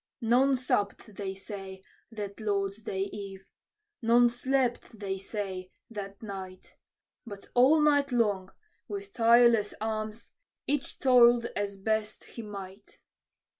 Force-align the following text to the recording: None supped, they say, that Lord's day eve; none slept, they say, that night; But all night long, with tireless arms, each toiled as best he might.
None 0.21 0.55
supped, 0.55 1.13
they 1.15 1.35
say, 1.35 1.83
that 2.11 2.39
Lord's 2.39 2.77
day 2.81 3.03
eve; 3.03 3.45
none 4.01 4.31
slept, 4.31 4.97
they 4.97 5.19
say, 5.19 5.69
that 5.91 6.23
night; 6.23 6.73
But 7.23 7.49
all 7.53 7.79
night 7.79 8.11
long, 8.11 8.51
with 8.87 9.13
tireless 9.13 9.75
arms, 9.79 10.31
each 10.65 10.97
toiled 10.97 11.45
as 11.55 11.77
best 11.77 12.23
he 12.23 12.41
might. 12.41 12.97